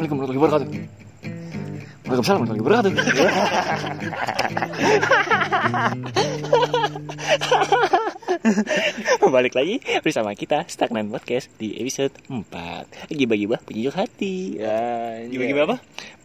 [0.00, 0.72] Assalamualaikum warahmatullahi wabarakatuh.
[2.08, 2.96] Waalaikumsalam warahmatullahi wabarakatuh.
[9.36, 14.56] Balik lagi bersama kita Stagnan Podcast di episode 4 Gibah-gibah penyejuk hati.
[14.56, 15.76] Ya, Gibah-gibah apa?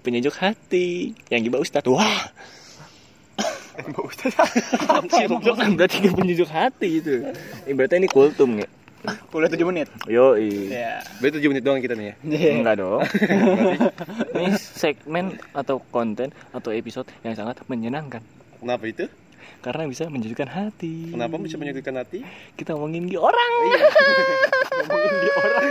[0.08, 1.12] Penyejuk hati.
[1.28, 1.92] Yang gibah Ustadz.
[1.92, 2.32] Wah.
[3.76, 4.40] Mbak Ustaz
[4.88, 7.28] Anjir, kan berarti penyejuk hati itu
[7.68, 8.72] Ibaratnya ini kultum ya
[9.36, 9.88] Udah 7 menit.
[10.10, 10.64] Yo iya.
[10.70, 12.16] Ya Berarti 7 menit doang kita nih ya?
[12.56, 13.02] Enggak dong.
[14.36, 18.22] Ini segmen atau konten atau episode yang sangat menyenangkan.
[18.60, 19.06] Kenapa itu?
[19.62, 21.14] Karena bisa menyejukkan hati.
[21.14, 22.22] Kenapa bisa menyakitkan hati?
[22.54, 23.52] Kita ngomongin di orang.
[24.76, 25.66] Ngomongin di orang.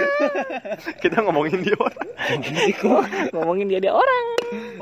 [0.99, 2.09] Kita ngomongin di orang.
[3.31, 4.25] Ngomongin dia dia orang.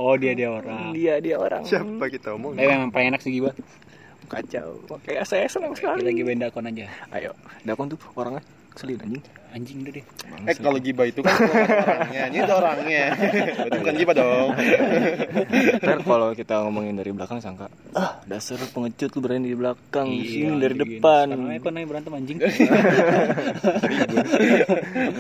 [0.00, 0.96] Oh dia dia orang.
[0.96, 1.62] Dia dia orang.
[1.66, 2.62] Siapa kita omongin?
[2.62, 3.52] Tapi memang paling enak sih Giba
[4.32, 4.80] Kacau.
[5.04, 6.88] Kayak saya senang sekali Kita gibain dakon aja.
[7.12, 7.36] Ayo.
[7.68, 8.40] Dakon tuh orangnya
[8.72, 9.20] keselin anjing.
[9.52, 10.04] Anjing udah deh.
[10.48, 12.22] Eh kalau gibah itu kan orangnya.
[12.32, 13.04] Ini ada orangnya.
[13.12, 14.48] Berarti bukan gibah dong.
[15.84, 17.68] Ntar kalau kita ngomongin dari belakang sangka.
[17.92, 20.08] Ah dasar pengecut lu berani di belakang.
[20.08, 20.96] Sini dari gini.
[20.96, 21.36] depan.
[21.36, 22.38] Aja kok naik berantem anjing.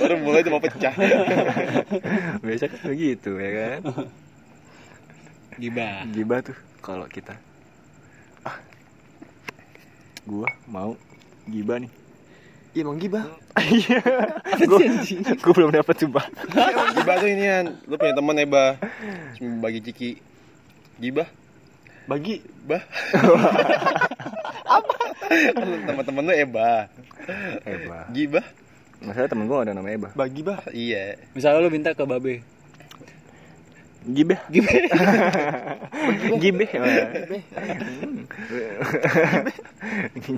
[0.00, 0.96] Baru mulai mau pecah.
[2.40, 3.80] Biasa kan begitu ya kan?
[5.60, 7.36] Giba Gibah tuh kalau kita
[10.22, 10.94] Gua mau
[11.50, 11.90] gibah nih.
[12.72, 13.28] Iya emang gibah.
[13.60, 14.00] Iya.
[15.44, 16.24] Gue belum dapet coba
[16.96, 18.80] Gibah tuh ini kan Lu punya teman Eba
[19.36, 20.16] Cuma bagi ciki.
[20.96, 21.28] Gibah?
[22.08, 22.40] Bagi.
[22.64, 22.80] Bah.
[24.80, 24.94] Apa?
[25.84, 26.88] Teman-teman lu Eba
[27.68, 28.46] Eba Gibah?
[29.04, 30.64] Masalah temen gue ada namanya Eba Bagi bah.
[30.72, 31.20] Iya.
[31.36, 32.40] Misalnya lu minta ke Babe
[34.02, 34.70] Gibah Giba
[36.42, 36.68] Gibah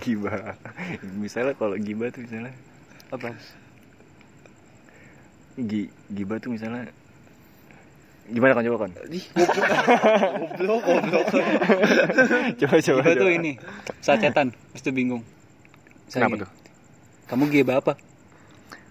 [0.04, 0.56] Gibah.
[1.16, 2.52] Misalnya kalau gibah tuh misalnya.
[3.08, 3.33] Apa?
[5.56, 6.92] Gi, Gibah tuh misalnya.
[8.24, 8.90] Gimana kan coba kan?
[8.96, 11.24] Goblok, goblok,
[12.56, 13.52] coba coba Giba tuh ini
[14.00, 15.20] Saat cetan Terus tuh bingung.
[16.08, 16.50] Misalnya Kenapa gini, tuh?
[17.28, 17.92] Kamu giba apa?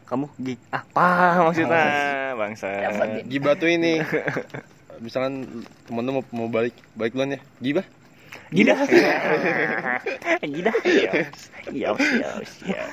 [0.06, 1.06] Kamu gi apa
[1.50, 1.86] maksudnya
[2.36, 2.68] bangsa.
[3.26, 4.02] Gibah tuh ini.
[5.04, 7.42] Misalkan temen lu mau, mau balik Balik duluan ya.
[7.60, 7.86] Gibah?
[8.54, 8.78] Gida
[10.42, 12.92] Gida Yes Yes Yes yes.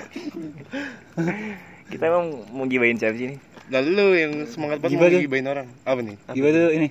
[1.93, 3.39] Kita emang mau gibain siapa sih nih?
[3.71, 5.67] Lalu lu yang semangat banget mau gibain orang.
[5.85, 6.17] Apa nih?
[6.33, 6.71] Giba tuh?
[6.75, 6.89] ini.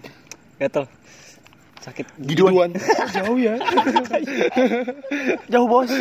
[0.59, 0.85] Gatel.
[1.79, 2.05] Sakit.
[2.23, 2.75] Giduan.
[3.15, 3.55] Jauh ya.
[5.47, 5.91] Jauh bos.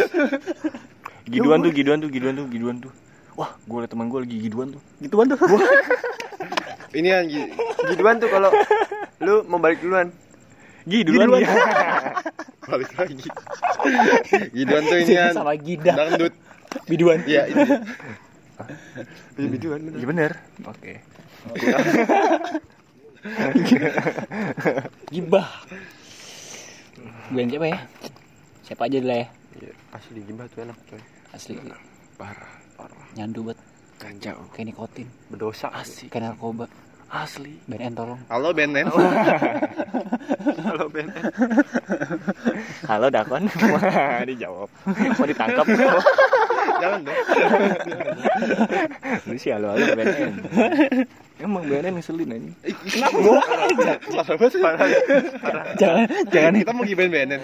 [1.31, 2.93] Giduan tuh, giduan tuh, giduan tuh, giduan tuh.
[3.39, 4.83] Wah, gue liat teman gue lagi giduan tuh.
[4.99, 5.39] Gituan tuh
[6.93, 7.53] Ini kan gi-
[7.93, 8.51] Giduan tuh kalau
[9.21, 10.09] lu mau balik duluan.
[10.89, 11.43] Gi duluan Giduan.
[11.43, 11.49] Gi.
[12.69, 13.17] Balik lagi.
[14.53, 15.93] Giduan tuh ini kan Sama Gida.
[15.97, 16.35] Dangdut
[16.85, 17.19] Biduan.
[17.25, 17.61] Iya itu
[19.39, 19.97] Iya giduan bener.
[19.97, 20.33] Iya bener.
[20.67, 20.93] Oke.
[25.13, 25.49] Gibah.
[27.29, 27.79] Gibain siapa ya?
[28.65, 29.27] Siapa aja dulu ya?
[29.59, 31.03] Iya, asli gibah tuh enak coy.
[31.33, 31.55] Asli.
[32.17, 33.05] Parah, parah.
[33.15, 33.59] Nyandu banget
[33.99, 35.07] Kacau Kayak nikotin.
[35.29, 35.75] Berdosa.
[35.75, 36.71] Asik Kayak narkoba.
[37.09, 37.57] Asli.
[37.65, 38.21] BNN tolong.
[38.29, 38.85] Halo Benen
[40.69, 40.85] Halo.
[40.93, 41.09] Ben.
[42.85, 43.49] Halo Dakon.
[44.29, 44.69] Dijawab.
[45.17, 45.65] Mau ditangkap?
[46.85, 47.17] Jangan dong.
[49.25, 50.33] Lu sih halo halo BNN
[51.41, 53.17] Emang BNN ngeselin aja Kenapa?
[53.41, 54.91] Parah banget
[55.81, 56.53] Jangan Jangan.
[56.61, 57.41] Kita mau gibain Benen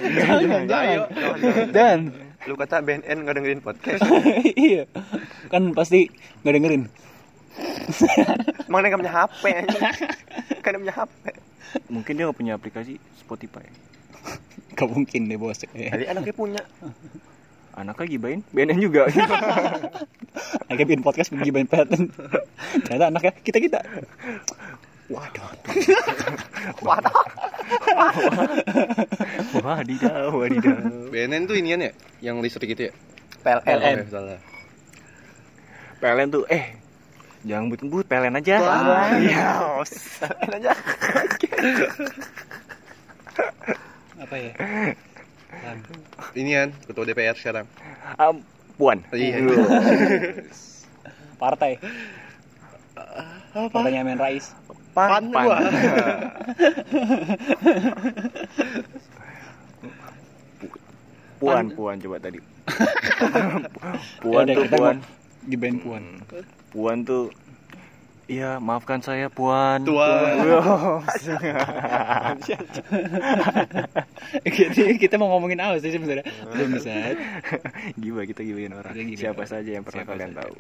[0.69, 1.09] Ayo.
[1.72, 2.12] Dan
[2.44, 4.05] Lu kata BNN nggak dengerin podcast.
[4.69, 4.84] Iya
[5.49, 6.09] Kan pasti
[6.44, 6.93] Gak dengerin
[8.66, 9.82] Emang dia nggak punya HP anjing.
[10.59, 11.25] Kan punya HP.
[11.87, 13.62] Mungkin dia gak punya aplikasi Spotify
[14.75, 16.62] Gak mungkin deh bos Tadi anaknya punya.
[17.75, 19.06] Anaknya gibain BNN juga
[20.69, 22.11] Lagi bikin podcast gibain patent
[22.84, 23.81] Ternyata anaknya kita-kita
[25.12, 25.53] Waduh
[26.82, 27.25] Waduh.
[29.61, 30.81] Wadidaw Wadidaw
[31.12, 31.93] Benen tuh inian ya
[32.25, 32.93] Yang listrik itu ya
[33.44, 33.76] PLN.
[33.76, 33.96] LN.
[34.00, 34.40] Oh, salah.
[36.00, 36.81] PLN tuh eh
[37.44, 38.56] jangan but-but PLN aja.
[38.56, 39.20] Wah.
[39.20, 39.84] Iya.
[39.84, 40.73] PLN aja.
[44.25, 44.52] Apa ya
[46.32, 47.69] Inian Ketua DPR sekarang
[48.17, 48.40] Um,
[48.81, 49.05] Puan.
[49.12, 49.38] Iya.
[51.43, 51.76] Partai
[53.52, 54.56] Partainya Amin Rais
[54.94, 55.44] Pan Pan.
[55.44, 55.58] gua.
[61.43, 62.38] Puan, Puan coba tadi.
[64.25, 64.96] Puan Ya tuh Puan.
[65.44, 66.05] Gibain puan
[66.73, 67.29] Puan tuh
[68.25, 69.85] Iya, maafkan saya Puan.
[69.85, 71.05] Tuan.
[74.49, 77.12] Jadi kita mau ngomongin apa sih sebenarnya Belum bisa
[78.00, 78.97] Gila kita gibain orang.
[78.97, 80.40] Gibain Siapa saja yang pernah Siapa kalian saja.
[80.40, 80.52] tahu.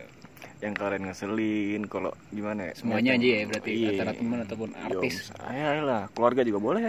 [0.64, 3.88] Yang kalian ngeselin kalau gimana ya Semuanya aja ya berarti Iya.
[3.92, 5.14] antara teman ataupun artis.
[5.44, 6.82] ya lah keluarga juga boleh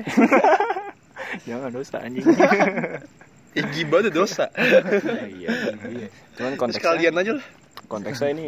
[1.48, 2.24] jangan dosa anjing
[3.76, 4.46] gibah tuh dosa.
[5.40, 5.48] iya,
[5.88, 6.08] iya.
[6.36, 7.46] cuman konteksnya Sekalian aja lah.
[7.88, 8.46] konteksnya ini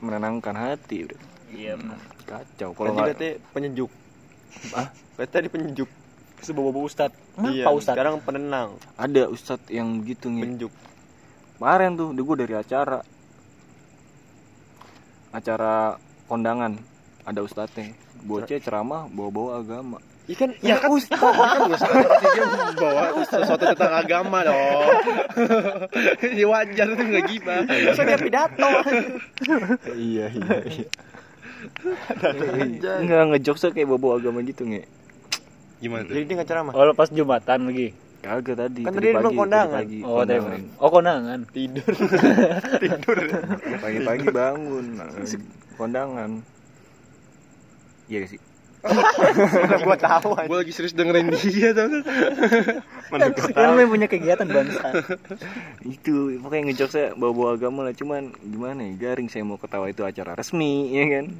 [0.00, 1.16] menenangkan hati bro.
[1.48, 1.96] Iya benar.
[2.24, 3.88] kacau kalau nggak berarti penyejuk.
[4.72, 4.88] Ah?
[5.16, 5.88] Berarti tadi penyejuk.
[6.40, 7.08] Sebawa ustad.
[7.40, 7.96] Iya, Pak ustad.
[7.96, 10.72] sekarang penenang, ada ustadz yang gitu nih penyejuk.
[11.56, 13.00] kemarin tuh gue dari acara
[15.34, 15.98] acara
[16.30, 16.78] kondangan
[17.26, 17.90] ada ustadznya
[18.22, 23.92] bocah ceramah bawa-bawa agama Ikan Ya kan Ustaz, kan Ustaz berarti dia membawa sesuatu tentang
[23.92, 24.88] agama dong.
[26.40, 27.60] ya wajar itu nggak gibah.
[27.68, 28.70] Dia pidato?
[29.92, 30.88] iya iya iya
[33.04, 34.84] nggak ngejokes kayak bawa agama gitu nge
[35.80, 36.16] Gimana tuh?
[36.16, 36.72] Jadi dia nggak ceramah.
[36.72, 37.92] Oh, lepas Jumatan lagi.
[38.24, 39.84] Kagak tadi Kan tadi bilang kondangan.
[39.84, 40.32] tadi pagi, Oh, tadi.
[40.40, 40.60] kondangan.
[40.80, 41.38] Oh, kondangan.
[41.54, 41.92] Tidur.
[42.80, 43.16] Tidur.
[43.78, 44.86] pagi-pagi bangun
[45.74, 46.30] kondangan
[48.06, 48.40] iya gak sih
[49.80, 50.44] gua tahu aja.
[50.44, 52.04] Gue lagi serius dengerin dia tau gak?
[53.56, 54.92] Kan lu yang punya kegiatan bangsa.
[55.80, 60.36] itu pokoknya ngejokesnya bawa-bawa agama lah cuman gimana ya garing saya mau ketawa itu acara
[60.36, 61.32] resmi ya kan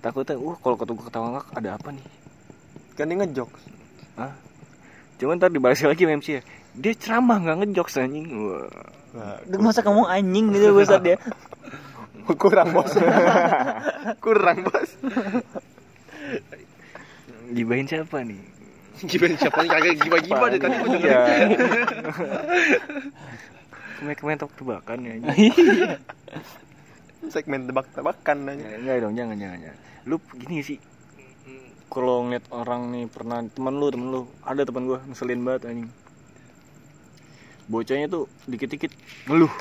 [0.00, 2.04] takutnya uh kalau ketemu ketawa ngak ada apa nih
[2.94, 3.50] Kan dia ngejok.
[5.24, 6.42] Cuman ntar dibahas lagi sama MC ya
[6.76, 8.68] dia ceramah nggak ngejokes anjing wah
[9.62, 11.14] Masa kamu anjing gitu ustad dia.
[12.42, 12.90] Kurang bos.
[14.24, 14.90] Kurang bos.
[17.54, 18.42] gibahin siapa nih
[19.04, 21.18] Gimana siapa nih kagak gibah-gibah deh tadi Iya.
[21.18, 21.50] dengerin.
[23.94, 25.52] Kemen kemen tebak-tebakan ya anjing.
[27.30, 28.66] Segmen tebak-tebakan aja.
[28.78, 29.78] Enggak dong, jangan jangan jangan.
[30.06, 30.78] Lu gini sih.
[31.92, 35.90] Kalau ngeliat orang nih pernah temen lu temen lu ada temen gua ngeselin banget anjing.
[37.70, 38.92] Bocahnya tuh dikit-dikit
[39.30, 39.52] ngeluh.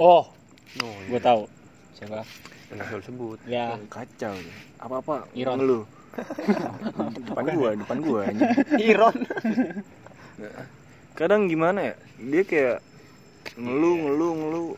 [0.00, 0.34] Oh,
[0.82, 1.46] Oh, gue tahu.
[1.94, 2.26] Siapa?
[2.74, 3.38] Enggak usah sebut.
[3.46, 4.34] Ya, Kacau.
[4.82, 5.62] Apa-apa Iron.
[5.62, 5.84] ngeluh.
[7.26, 8.50] depan gua, depan gua anjing.
[8.82, 9.16] Iron.
[11.14, 11.96] Kadang gimana ya?
[12.18, 12.78] Dia kayak
[13.54, 14.70] ngeluh ngeluh ngeluh.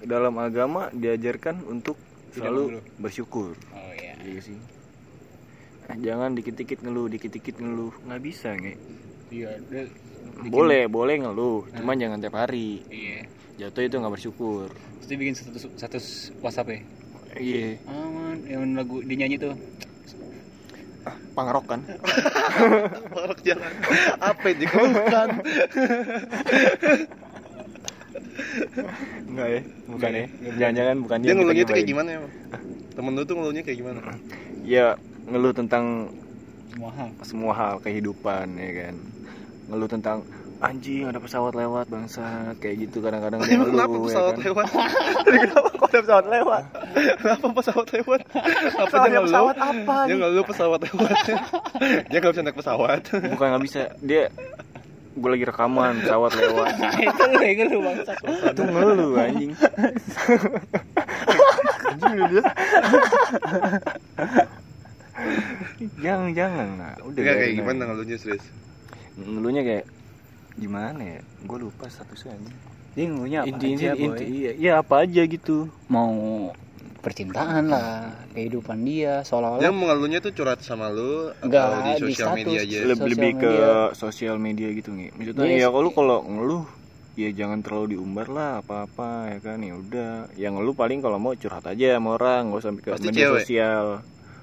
[0.00, 2.00] Dalam agama diajarkan untuk
[2.32, 3.52] selalu bersyukur.
[3.76, 4.16] Oh iya.
[4.24, 4.56] Iya sih.
[5.90, 7.90] Nah, jangan dikit-dikit ngeluh, dikit-dikit ngeluh.
[8.00, 8.78] Nggak bisa, nge.
[9.28, 9.90] Iya, bikin-
[10.46, 11.66] Boleh, boleh ngeluh.
[11.68, 12.86] Cuman jangan tiap hari.
[12.86, 13.26] Iya.
[13.58, 14.70] Jatuh itu nggak bersyukur.
[14.70, 16.06] Terus dia bikin status status
[16.38, 16.78] WhatsApp ya.
[17.34, 17.82] Iya.
[17.84, 19.58] Aman, yang lagu dinyanyi tuh.
[21.32, 21.80] Pangrok kan?
[23.14, 23.72] Parok jalan.
[24.20, 24.62] Apa itu?
[24.68, 25.28] Bukan.
[29.26, 30.24] Enggak ya, bukan ya.
[30.28, 31.26] Nggak, Jangan-jangan bukan dia.
[31.26, 32.32] Dia ngeluhnya tuh kayak gimana emang?
[32.90, 34.00] Temen lu tuh ngeluhnya kayak gimana?
[34.62, 34.86] Ya,
[35.26, 36.06] ngeluh tentang
[36.70, 37.08] Semua hal.
[37.22, 38.94] semua hal kehidupan ya kan.
[39.66, 40.18] Ngeluh tentang
[40.60, 44.42] anjing ada pesawat lewat bangsa kayak gitu kadang-kadang dia ngeluh kenapa ya pesawat kan.
[44.44, 44.66] lewat?
[45.24, 46.62] Kenapa kok ada pesawat lewat?
[47.16, 48.20] Kenapa pesawat lewat?
[48.28, 49.26] Apa Pesawat dia ngeluh?
[49.26, 51.10] pesawat apa Dia ngeluh pesawat lewat.
[52.06, 53.00] Dia nggak bisa naik pesawat.
[53.08, 54.22] Bukan nggak bisa, dia
[55.10, 56.70] gue lagi rekaman pesawat lewat
[57.02, 58.12] itu lu yang lu bangsa.
[58.46, 59.52] itu ngeluh anjing
[61.90, 62.42] Anjing lu dia.
[65.98, 68.44] Jangan jangan lah udah Enggak kayak gimana ngeluhnya serius?
[69.16, 69.84] ngeluhnya kayak
[70.54, 72.56] gimana ya gue lupa statusnya anjing
[72.90, 74.04] Dia ngeluhnya apa inti inti aja, Boy?
[74.04, 75.56] inti iya iya apa aja gitu
[75.86, 76.50] Mau
[76.98, 82.28] percintaan lah, kehidupan dia seolah-olah mengeluhnya tuh curhat sama lu Enggak, atau di di sosial
[82.28, 82.36] status.
[82.36, 82.68] media aja?
[82.68, 83.52] Sosial lebih lebih ke
[83.94, 85.60] sosial media gitu nih maksudnya Yes.
[85.60, 86.64] ya kalau kalau ngeluh
[87.16, 91.16] ya jangan terlalu diumbar lah apa apa ya kan ya udah yang ngeluh paling kalau
[91.16, 93.36] mau curhat aja sama orang nggak usah sampai ke Pasti media cewek.
[93.40, 93.84] sosial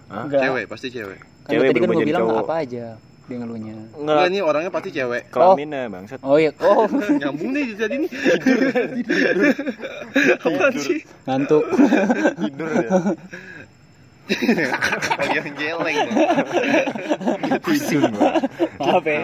[0.08, 0.24] Hah?
[0.26, 0.42] Enggak.
[0.42, 1.20] Cewek, pasti cewek.
[1.20, 2.44] Kan Cewek tadi kan gue bilang cowok.
[2.44, 2.86] apa aja
[3.28, 3.76] dia ngeluhnya.
[3.92, 5.24] Enggak, nggak nih orangnya pasti cewek.
[5.28, 6.88] kelaminnya bangsat Oh iya, oh
[7.20, 8.12] Nyambung nih jadi nih.
[10.40, 11.00] Apaan sih?
[11.28, 11.64] ngantuk.
[12.40, 12.90] Tidur ya.
[15.08, 16.08] Kalian geleng.
[17.64, 18.44] Tidur, Bang.
[18.80, 19.20] Maaf ya.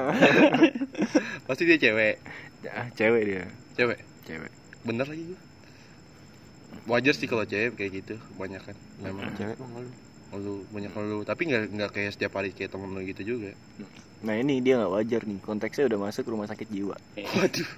[1.43, 2.15] Pasti dia cewek.
[2.65, 3.43] Ah, cewek dia
[3.75, 3.99] Cewek.
[4.23, 4.51] cewek
[4.83, 5.39] Bener lagi gue.
[6.87, 8.75] Wajar sih kalau cewek kayak gitu, kebanyakan.
[8.99, 9.55] Memang cewek
[10.35, 13.51] lu banyak lu, tapi nggak nggak kayak setiap hari kayak temen lu gitu juga.
[14.23, 16.95] nah ini dia nggak wajar nih konteksnya udah masuk rumah sakit jiwa
[17.43, 17.69] Waduh,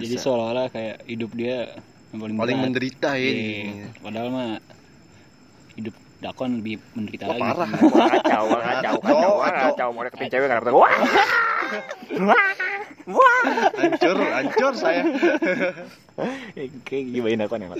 [0.00, 1.76] Jadi seolah-olah kayak hidup dia
[2.14, 2.64] yang paling, paling berat.
[2.70, 3.20] menderita ya.
[3.20, 3.32] Iya.
[3.34, 3.62] ini.
[4.00, 4.50] Padahal mah
[5.74, 7.42] hidup Dakon lebih menderita Wah, lagi.
[7.44, 7.68] parah.
[7.84, 10.72] Wah, kacau, wah, kacau, kacau, wah, kacau, mau deketin cewek nggak dapet.
[13.04, 13.40] Wah,
[13.76, 15.04] Hancur, hancur saya.
[16.54, 17.76] Eh, Kayak gibain aku nih, Pak.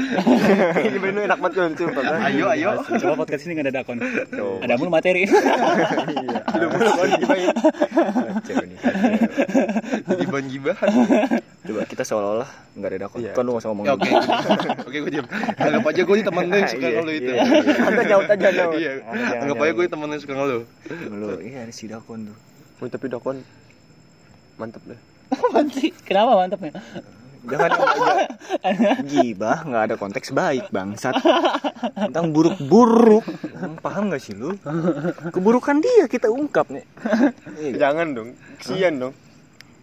[0.76, 2.04] Ini bener enak banget kan kan.
[2.28, 2.82] Ayo, ayo.
[2.82, 3.96] Coba podcast ini nggak ada dakon.
[4.02, 4.60] Coba.
[4.60, 5.22] Ada mulu materi.
[6.54, 7.48] Udah mulu kan digibahin.
[8.42, 10.16] Kacau nih, kacau.
[10.18, 10.90] Di ban gibahan.
[11.64, 13.18] Coba kita seolah-olah nggak ada dakon.
[13.22, 13.32] Iya.
[13.32, 13.84] Kan lu nggak usah ngomong.
[13.86, 14.10] Ya, oke.
[14.84, 15.26] Oke, gue diam.
[15.54, 17.30] Anggap aja gue ini temen lu yang suka Iya, lu itu.
[17.30, 17.74] iya, iya.
[17.86, 18.74] Anda nyaut aja nyaut.
[18.76, 18.92] Iya.
[19.38, 20.60] Anggap aja gue temen yang suka lu.
[21.10, 22.36] Lu, iya ada si dakon tuh.
[22.82, 23.40] Oh, tapi dakon
[24.56, 25.00] mantep deh.
[25.54, 25.82] Mantap.
[26.04, 26.72] Kenapa mantapnya?
[27.44, 27.70] Jangan
[29.10, 31.12] gibah nggak ada konteks baik bangsat
[31.92, 33.20] tentang buruk-buruk
[33.84, 34.56] paham gak sih lu
[35.28, 36.80] keburukan dia kita ungkap nih
[37.60, 38.28] Iya, Jangan dong.
[38.56, 39.12] Kesian dong.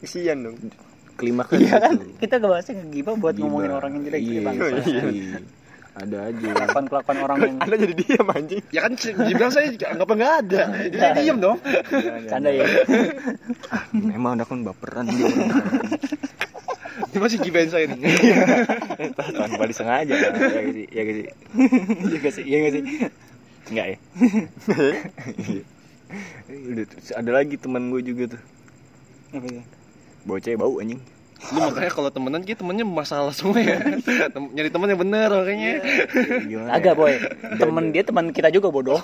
[0.02, 0.58] Kesian dong.
[1.22, 1.94] klimaks Iya kan?
[2.02, 2.06] gitu.
[2.18, 3.46] Kita ngebahasnya ngegibah buat Gibah.
[3.46, 4.56] ngomongin orang yang jelek iya, bang.
[4.58, 5.38] iya.
[5.92, 8.64] Ada aja Kelakuan-kelakuan orang yang Anda jadi diam anjing.
[8.72, 10.60] Ya kan dibilang saya anggap nggak ada.
[10.88, 11.58] Jadi saya diem dong.
[12.32, 12.66] canda ya.
[14.16, 15.28] emang dakon baperan dia.
[17.12, 18.00] Ini masih gibahin saya nih.
[19.20, 21.26] tanpa disengaja ya gak sih ya gak sih
[22.08, 22.44] Iya gak sih?
[22.46, 22.84] Iya gak sih?
[23.72, 23.98] enggak ya
[27.16, 28.42] ada lagi teman gue juga tuh
[29.32, 29.64] Apa ya?
[30.44, 31.00] cewek bau anjing
[31.44, 33.82] Lu makanya kalau temenan kita temennya masalah semua ya.
[34.30, 35.72] Tem- Nyari temen yang bener makanya.
[36.42, 37.00] gimana Agak ya?
[37.00, 37.14] boy.
[37.58, 39.02] Temen dia teman kita juga bodoh.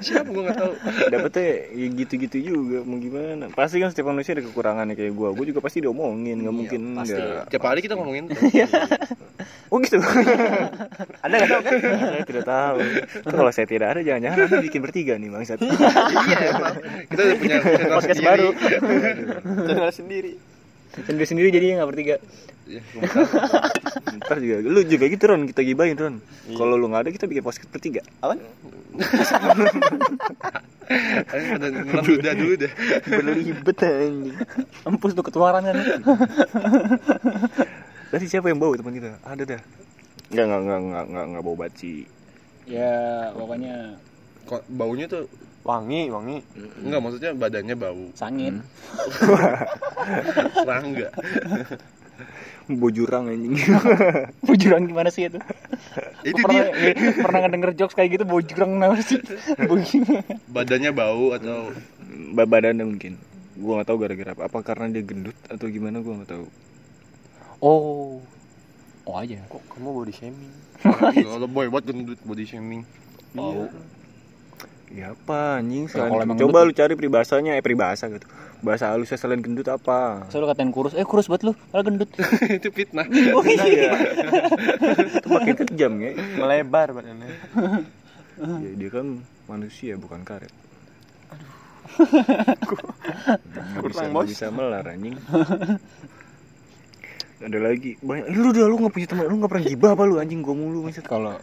[0.00, 0.72] Siapa gue nggak tahu.
[1.06, 5.46] dapetnya ya gitu-gitu juga mau gimana pasti kan setiap manusia ada kekurangannya kayak gue gue
[5.46, 7.14] juga pasti diomongin nggak mungkin pasti.
[7.14, 8.28] enggak Tiap hari kita ngomongin.
[9.68, 9.96] oh gitu
[11.24, 11.72] Anda nggak tahu kan?
[12.04, 12.78] saya tidak tahu
[13.26, 16.38] kalau saya tidak ada jangan-jangan anda bikin bertiga nih bangsat iya.
[17.06, 18.28] Kita udah punya channel Podcast sendiri.
[18.28, 18.48] baru.
[19.64, 20.32] Channel sendiri.
[20.94, 22.16] Sendiri sendiri jadinya nggak bertiga.
[22.64, 22.80] Iya,
[24.24, 24.56] ntar juga.
[24.62, 25.44] Lu juga gitu Ron.
[25.50, 26.16] Kita gibahin Ron.
[26.54, 28.00] Kalau lu nggak ada kita bikin podcast bertiga.
[28.22, 28.38] Apa?
[31.34, 32.72] Ngelam dulu dah dulu dah.
[33.10, 34.36] berlibet anjing.
[34.86, 35.76] Empus tuh ketularan kan.
[38.14, 39.18] tadi siapa yang bau teman kita?
[39.26, 39.60] Ada dah.
[40.30, 42.06] Nggak nggak nggak nggak nggak nggak bau baci.
[42.64, 43.98] Ya pokoknya.
[44.46, 45.28] Kok baunya tuh
[45.64, 46.44] Wangi, wangi.
[46.84, 48.04] enggak maksudnya badannya bau.
[48.12, 48.60] sangin.
[50.52, 51.08] Serangga.
[52.64, 53.60] bau jurang anjing
[54.48, 55.36] Bujuran gimana sih itu?
[56.24, 57.12] Itu pernah, dia.
[57.20, 59.20] pernah ngedenger jokes kayak gitu bujurang kenapa sih?
[60.48, 61.76] Badannya bau atau
[62.32, 63.20] Ba- badannya mungkin
[63.60, 66.46] gua nggak tahu gara-gara apa apa karena dia gendut atau gimana gua nggak tahu
[67.64, 68.20] Oh.
[69.04, 69.40] Oh aja.
[69.48, 70.52] Kok kamu body shaming?
[70.84, 72.84] kalau boy buat gendut body shaming.
[73.32, 73.68] Bau.
[74.94, 78.26] Ya apa anjing Ya, selain kalau emang coba gendut- lu cari peribahasanya eh peribahasa gitu.
[78.60, 80.24] Bahasa halusnya selain gendut apa?
[80.28, 82.08] Saya lu katain kurus, eh kurus banget lu, malah gendut.
[82.58, 83.04] itu fitnah.
[83.34, 83.90] Oh iya.
[85.12, 86.10] itu makin kejam ya.
[86.38, 87.28] Melebar badannya.
[88.38, 89.06] ya dia kan
[89.44, 90.48] manusia bukan karet.
[91.94, 92.82] Bisa,
[93.76, 94.26] Kurang, nggak Bos.
[94.26, 95.14] bisa melar anjing.
[97.36, 97.94] Ada lagi.
[98.00, 98.24] Banyak.
[98.26, 99.24] Eh, lu udah lu nggak punya teman?
[99.26, 100.40] Lu nggak pernah gibah apa lu anjing?
[100.40, 101.04] Gua mulu maksud.
[101.04, 101.36] Kalau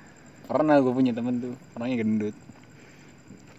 [0.44, 2.36] pernah gue punya temen tuh, orangnya gendut.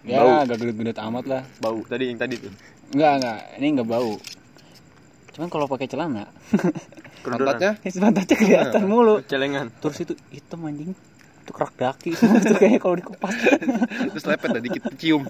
[0.03, 0.43] Ya, Bau.
[0.43, 1.41] agak gendut-gendut amat lah.
[1.63, 2.51] Bau tadi yang tadi tuh.
[2.91, 3.39] Enggak, enggak.
[3.59, 4.13] Ini enggak bau.
[5.33, 6.27] Cuman kalau pakai celana,
[7.23, 9.23] Pantatnya pantatnya kelihatan mulu.
[9.31, 9.71] Celengan.
[9.79, 10.91] Terus itu hitam anjing.
[11.43, 13.35] Itu kerak daki semua itu kayaknya kalau dikupas.
[14.11, 15.23] terus lepet tadi kita cium.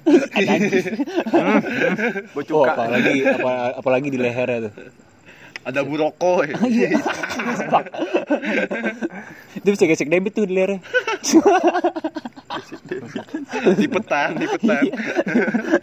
[2.33, 4.73] Bau Oh, apalagi apa, apalagi di lehernya tuh.
[5.63, 6.43] Ada buroko.
[6.45, 6.89] ya.
[9.57, 10.83] Dia bisa gesek debit tuh di lehernya.
[13.77, 14.83] Lipetan, lipetan.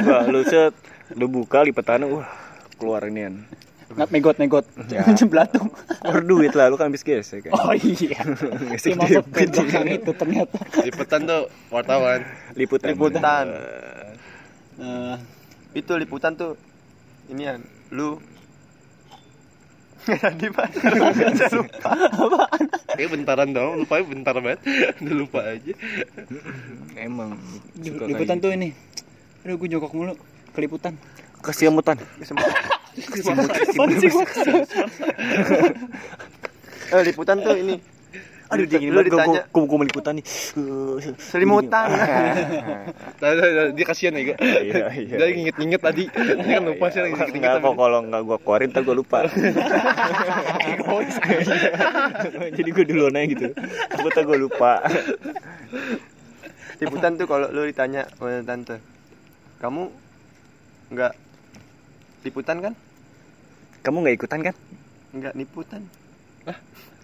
[0.04, 0.74] wah lu set
[1.16, 2.28] lu buka lipetannya wah
[2.76, 3.42] keluar inian
[3.90, 4.66] Nggak megot megot.
[4.86, 5.02] Ya.
[5.32, 5.66] Belatung.
[5.98, 8.22] keluar duit lah lu kan habis gesek kan Oh iya.
[8.70, 9.50] Gesek ke debit.
[9.98, 10.62] itu ternyata.
[10.78, 12.22] Lipetan tuh wartawan.
[12.54, 13.44] liputan Liputan.
[13.50, 14.08] Eh,
[14.80, 15.16] Eh,
[15.74, 16.54] Itu liputan tuh
[17.28, 17.58] ini ya,
[17.90, 18.16] lu
[20.00, 21.90] Tadi pak Saya lupa
[22.96, 24.60] Kayak bentaran dong, lupa bentar banget.
[25.00, 25.72] Udah lupa aja.
[26.96, 27.36] emang
[27.80, 28.72] liputan tuh ini.
[29.44, 30.14] Aduh gue jongkok mulu.
[30.52, 30.94] Keliputan.
[30.96, 31.40] gitu.
[31.40, 31.96] kesiamutan
[33.70, 34.24] Apaan sih gua?
[36.90, 37.74] Eh liputan tuh ini
[38.50, 40.26] aduh dingin lu banget gua- ditanya gua gua mau liputan nih
[41.16, 41.86] Selimutan
[43.20, 44.34] Nah, nah, nah, dia kasihan ya, Ga.
[44.40, 46.08] iya iya Dia inget-inget tadi.
[46.08, 47.60] Dia kan lupa sih lagi inget-inget.
[47.60, 49.18] kok kalau enggak gua keluarin ntar gua lupa.
[52.56, 53.46] Jadi gua duluan aja gitu.
[53.94, 54.72] Aku tak gua lupa.
[56.80, 58.80] Liputan tuh kalau lu ditanya sama tante
[59.60, 59.92] Kamu
[60.90, 61.12] Nggak
[62.20, 62.72] Liputan kan?
[63.80, 64.54] Kamu nggak ikutan kan?
[65.12, 65.82] Nggak niputan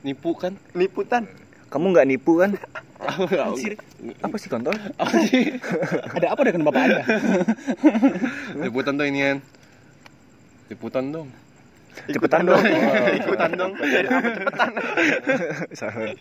[0.03, 0.55] Nipu kan?
[0.73, 1.25] Liputan
[1.67, 2.55] Kamu nggak nipu kan?
[3.45, 3.77] Anjir.
[4.21, 4.73] Apa sih kontol?
[6.17, 7.03] Ada apa dengan bapak anda?
[8.57, 9.39] Liputan tuh ini kan.
[10.69, 11.29] Liputan dong.
[11.97, 12.61] cepetan dong
[13.17, 14.69] ikutan dong Jadi apa cepetan
[15.73, 16.13] Salah.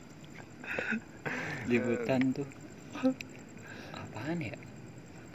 [1.67, 2.48] liputan tuh
[3.91, 4.55] apaan ya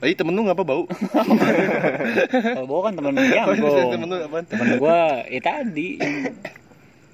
[0.01, 0.89] Tadi temen lu ngapa bau?
[0.89, 4.45] kalau bawa kan temen yang Oh, temen lu apaan?
[4.49, 6.01] temen gua ya tadi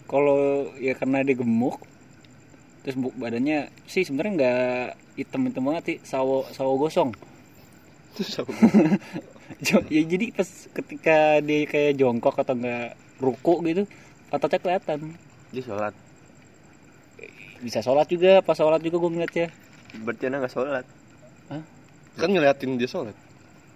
[0.06, 0.38] kalau
[0.76, 1.82] ya karena dia gemuk
[2.80, 4.86] terus bu- badannya sih sebenarnya nggak
[5.16, 7.10] hitam hitam banget sih sawo sawo gosong?
[9.58, 13.82] Jo- ya jadi pas ketika dia kayak jongkok atau enggak ruku gitu
[14.28, 14.98] ototnya kelihatan.
[15.50, 15.94] Dia sholat.
[17.56, 19.46] Bisa sholat juga pas sholat juga gue ngeliatnya.
[19.96, 20.84] Berarti anak nggak sholat?
[22.16, 23.14] Kan ngeliatin dia sholat.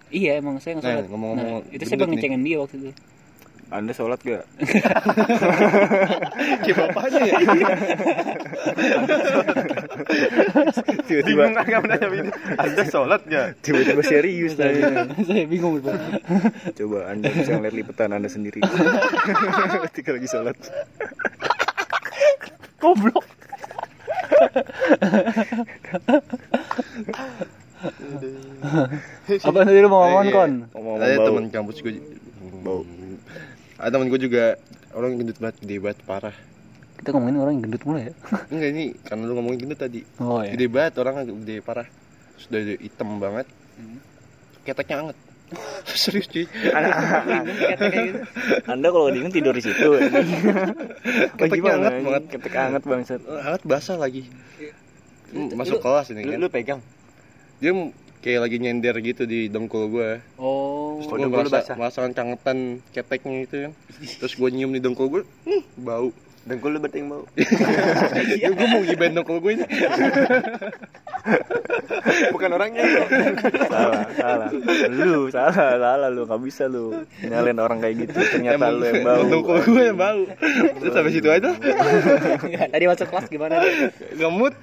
[0.09, 1.07] iya emang saya nggak Nah, sholat.
[1.07, 2.91] ngomong-ngomong Nah, itu saya ngecengin dia waktu itu
[3.71, 4.43] anda sholat gak
[6.61, 7.37] Kayak bapaknya ya.
[11.01, 13.47] tiba-tiba bingung nggak menanya ini anda sholat nggak?
[13.61, 14.83] Tiba-tiba serius tadi.
[15.23, 15.87] Saya bingung gitu
[16.77, 18.59] coba anda bisa ngeliat liputan anda sendiri.
[19.87, 20.57] Ketika lagi sholat.
[22.77, 23.23] Goblok.
[29.41, 30.33] Apa tadi lu mau ngomong Iya.
[30.33, 30.51] kon?
[30.69, 31.27] Ngomong-ngomong Ada bau.
[31.27, 31.93] teman kampus gue
[32.61, 32.81] Bau.
[33.81, 34.55] Ada teman gue juga
[34.93, 36.35] orang gendut banget, gede banget parah.
[36.93, 38.13] kita ngomongin orang yang gendut mulu ya
[38.53, 40.01] Enggak ini karena lu ngomongin gendut tadi.
[40.21, 41.87] oh ya Gede banget orang gede parah.
[42.37, 43.45] Sudah hitam banget.
[44.61, 45.17] Keteknya anget.
[45.91, 46.45] Serius cuy.
[48.71, 49.83] anda kalau dingin tidur di situ
[51.35, 52.23] Keteknya hangat banget.
[52.31, 54.23] ketek hangat bangsat Hangat basah lagi.
[55.31, 56.37] Hmm, Masuk kelas ini lu, kan.
[56.37, 56.79] lu pegang
[57.57, 57.71] Dia
[58.19, 60.09] kayak lagi nyender gitu di dengkul gue.
[60.37, 60.70] oh
[61.05, 62.57] Gue lu merasa, merasakan kangetan
[62.93, 63.71] keteknya itu kan.
[64.21, 66.09] Terus gue nyium di dengkul gue, hmm, bau.
[66.41, 67.23] Dengkul lu berarti yang bau
[68.33, 69.65] Ya, gue mau gibain dengkul gue ini.
[72.31, 72.81] bukan orangnya
[73.67, 74.49] salah salah
[74.89, 79.21] lu salah salah lu nggak bisa lu nyalain orang kayak gitu ternyata lu yang bau
[79.23, 80.21] Dengkul gue yang bau.
[80.81, 81.49] Terus sampai situ aja
[82.67, 83.61] tadi masuk kelas gimana
[84.11, 84.53] ngemut.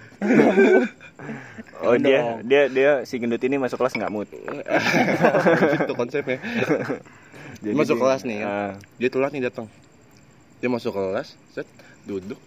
[1.78, 4.26] oh dia dia dia si gendut ini masuk kelas nggak mood
[5.78, 6.38] itu konsepnya.
[7.58, 8.46] Jadi Masuk dia- kelas nih kan.
[8.46, 9.66] Ah, Dia telat nih datang.
[10.58, 11.66] Dia masuk kelas, set,
[12.02, 12.38] duduk.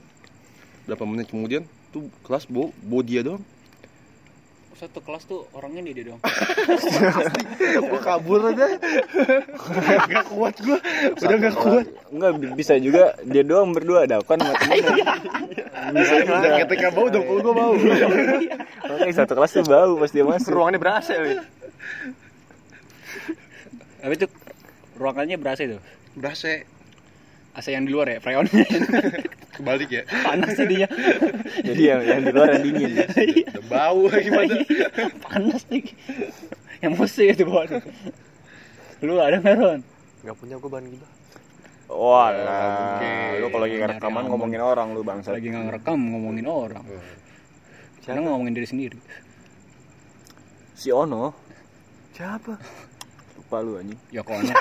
[0.83, 3.41] Berapa menit kemudian tuh kelas bau, bau dia doang.
[4.71, 6.17] satu kelas tuh orangnya dia dong
[7.85, 8.65] Gue kabur aja.
[10.09, 10.73] gak kuat gue.
[11.21, 11.85] Udah gak kuat.
[12.09, 15.05] Enggak bi- bisa juga dia doang berdua ada kan sama temennya.
[15.93, 16.33] bisa juga.
[16.33, 17.73] Udah ketika bau dong, kalau gue bau.
[18.89, 20.49] Makanya satu kelas tuh bau pas dia masuk.
[20.49, 21.45] ruangannya berasa ya
[24.01, 24.27] tapi itu
[24.97, 25.77] ruangannya berasa itu
[26.17, 26.65] Berasa
[27.51, 28.63] AC yang di luar ya freonnya
[29.55, 30.03] kebalik ya.
[30.07, 30.87] panas jadinya
[31.67, 32.91] Jadi yang yang di luar yang dingin.
[32.95, 34.55] Udah bau lagi pada.
[35.21, 35.91] panas lagi
[36.79, 37.83] emosi itu bawaan
[39.01, 39.81] lu ada nggak Ron
[40.21, 41.11] nggak punya gue bahan gibah
[41.91, 43.43] Wah, Oke.
[43.43, 44.31] lu kalau lagi Nyari rekaman aman.
[44.31, 45.35] ngomongin orang lu bangsa.
[45.35, 46.85] lagi nggak ngerekam ngomongin orang
[47.99, 48.97] sekarang ngomongin diri sendiri
[50.71, 51.35] Si Ono,
[52.11, 52.55] siapa
[53.35, 53.99] lupa lu anjing.
[54.09, 54.49] ya kono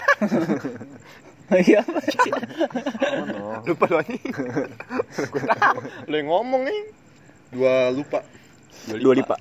[1.59, 1.83] iya
[3.67, 6.81] lupa lu gue tahu lu yang ngomong nih
[7.51, 8.23] Dua lupa.
[8.87, 9.35] Dua lipa.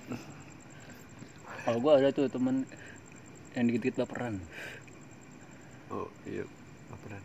[1.61, 2.65] kalau gua ada tuh temen
[3.53, 4.41] yang dikit-dikit baperan
[5.93, 6.41] oh iya
[6.89, 7.21] baperan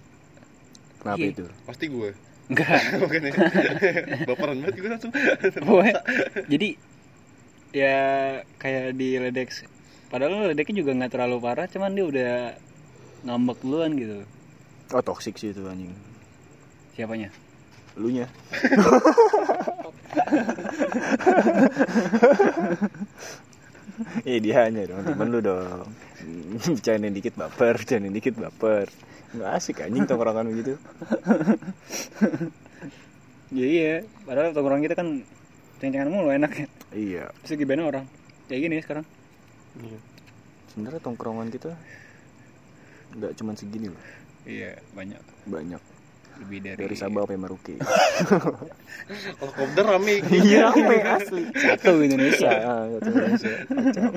[1.00, 1.32] Kenapa Iya.
[1.36, 1.44] itu?
[1.68, 2.10] Pasti gue.
[2.48, 3.32] enggak Bukan ya.
[4.24, 5.12] Baperan banget gue langsung.
[6.48, 6.68] Jadi
[7.74, 7.96] ya
[8.56, 9.50] kayak di ledek
[10.08, 12.32] padahal ledeknya juga nggak terlalu parah cuman dia udah
[13.26, 14.22] ngambek duluan gitu
[14.94, 15.90] Oh, toxic sih itu anjing.
[16.94, 17.26] siapanya
[17.98, 18.30] Lunya.
[24.22, 25.86] Eh dia hanya dong temen lu dong.
[26.78, 28.86] Bercandain dikit baper, bercandain dikit baper.
[29.34, 30.74] Nggak asik anjing tongkrongan begitu.
[33.54, 33.92] ya iya
[34.26, 35.22] padahal tongkrong kita kan
[35.78, 37.30] ceng-cengan mulu enaknya Iya.
[37.46, 38.04] terus gimana orang
[38.50, 39.06] kayak gini sekarang
[39.78, 39.98] iya
[40.74, 41.70] Sebenarnya tongkrongan kita
[43.14, 44.02] nggak cuma segini loh.
[44.44, 45.82] Iya banyak Banyak.
[46.34, 47.74] lebih dari, Dari Sabah sampai Merauke.
[49.38, 50.18] Kalau kopdar rame.
[50.26, 50.66] Iya,
[51.14, 51.46] asli.
[51.54, 52.50] satu Indonesia
[52.90, 53.54] satu Indonesia.
[53.70, 54.10] Kacau.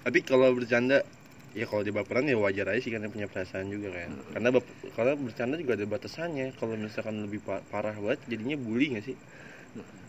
[0.00, 1.06] Tapi kalau bercanda
[1.52, 4.10] ya kalau dia baperan ya wajar aja sih karena punya perasaan juga kan.
[4.32, 6.50] Karena bap- kalau bercanda juga ada batasannya.
[6.56, 9.16] Kalau misalkan lebih pa- parah banget jadinya bully gak sih?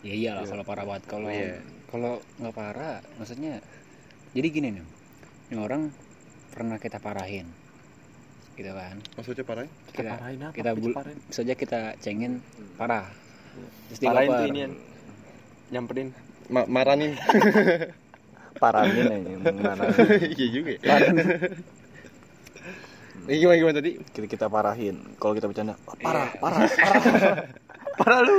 [0.02, 1.62] ya iyalah kalau parah banget kalau Iya.
[1.86, 3.62] kalau nggak parah maksudnya
[4.34, 4.82] jadi gini nih
[5.46, 5.94] ini orang
[6.50, 7.46] pernah kita parahin
[8.54, 9.66] gitu kan Maksudnya parah?
[9.90, 12.40] kita parahin apa kita bul parahin saja kita cengin
[12.74, 13.06] parah
[13.88, 14.38] terus parahin baper.
[14.38, 14.60] tuh ini
[15.68, 16.08] nyamperin
[16.44, 17.16] Ma- maranin.
[18.62, 19.32] Paranin aja,
[19.64, 19.96] maranin.
[20.28, 20.94] Iya juga ya.
[23.22, 23.92] Eh, gimana gimana tadi?
[24.04, 26.38] kita kita parahin kalau kita bercanda oh, parah Iya.
[26.38, 27.36] parah parah
[27.92, 28.36] Parah lu.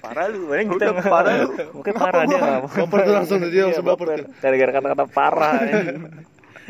[0.00, 1.48] parah lu Padahal kita Udah parah lu.
[1.72, 4.26] mungkin parah dia nggak mau Baper tuh langsung dia langsung Iya, baper tuh.
[4.38, 5.54] gara-gara kata-kata parah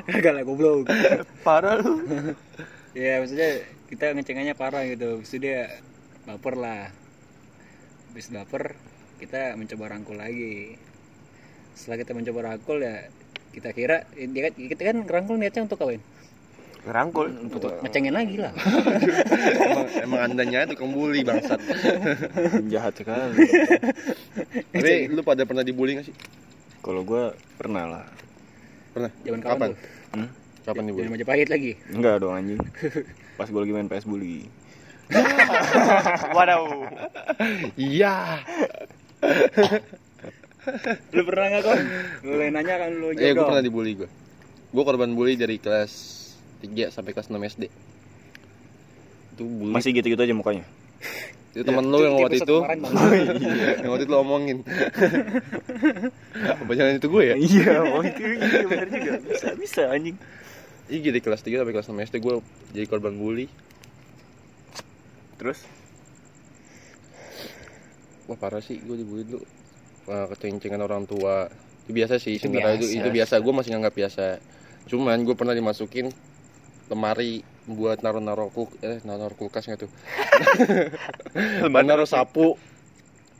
[0.07, 0.87] Gak lah goblok.
[1.47, 1.99] Parah lu.
[2.95, 5.19] ya maksudnya kita ngecengannya parah gitu.
[5.19, 5.81] Habis itu dia
[6.29, 6.93] baper lah.
[8.13, 8.79] Habis baper
[9.19, 10.79] kita mencoba rangkul lagi.
[11.75, 13.07] Setelah kita mencoba rangkul ya
[13.49, 15.99] kita kira dia kan kita kan rangkul niatnya untuk kawan
[16.79, 17.27] Ngerangkul.
[17.51, 18.55] untuk ngecengin lagi lah
[19.67, 21.59] emang, emang andanya tukang bully bangsat.
[22.73, 23.45] jahat sekali
[24.73, 26.15] Tapi lu pada pernah dibully gak sih?
[26.79, 28.05] kalau gue pernah lah
[28.99, 29.13] Pernah.
[29.23, 29.71] Zaman kapan Kapan?
[29.71, 29.79] tuh?
[30.11, 30.29] Hmm?
[30.67, 31.09] Kapan Jangan dibully?
[31.15, 32.59] Majapahit lagi enggak dong anjing
[33.39, 34.51] pas gue lagi main PS bully
[36.37, 36.85] Waduh.
[37.81, 38.45] Iya.
[41.17, 41.77] lu pernah nggak kok
[42.29, 44.09] lu nanya kan lu Iya, gue jawab pernah dibully gue.
[44.69, 45.93] Gue korban bully dari kelas
[46.61, 47.63] 3 sampai kelas 6 SD.
[49.33, 49.73] Itu bully.
[49.73, 50.69] masih gitu-gitu aja mukanya
[51.59, 52.95] itu teman lu yang waktu itu kemarin, Bang.
[53.83, 54.59] yang waktu itu lu omongin.
[56.63, 57.35] Apa jangan itu gue ya?
[57.35, 60.15] iya oh itu iya juga bisa bisa anjing
[60.87, 62.35] Iya jadi kelas 3 sampai kelas 6 SD gue
[62.73, 63.51] jadi korban bully.
[65.37, 65.67] terus
[68.25, 69.41] Wah parah sih gue dibully dulu.
[70.07, 71.49] Wah keceng-cengan orang tua.
[71.85, 73.01] Itu biasa sih Itu sebenarnya itu, biasa.
[73.01, 73.35] itu biasa.
[73.41, 74.27] Gue masih nganggap biasa.
[74.87, 76.13] Cuman gue pernah dimasukin
[76.89, 79.91] lemari buat naruh-naruh kul eh naruh kulkas nggak tuh?
[81.85, 82.57] naruh sapu.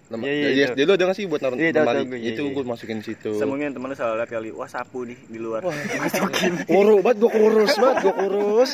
[0.09, 0.67] Lem- Iya, iya, jadi iya.
[0.73, 2.01] SD lu ada nggak sih buat naruh Iya, lemari?
[2.03, 2.55] gue, iya, itu iya.
[2.57, 3.29] gue masukin situ.
[3.37, 5.61] Semungkin temen lu salah lihat kali wah sapu nih di luar
[6.65, 8.71] Kurus banget gue kurus banget gue kurus.